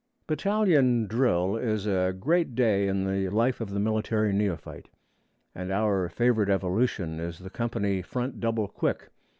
[0.25, 4.89] Battalion drill is a great day in the life of the military neophyte,
[5.53, 9.09] and our favorite evolution is the company front double quick.